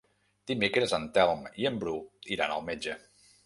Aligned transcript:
Dimecres 0.51 0.95
en 0.99 1.05
Telm 1.19 1.45
i 1.65 1.69
en 1.73 1.79
Bru 1.87 1.95
iran 2.37 2.59
al 2.59 2.69
metge. 2.73 3.01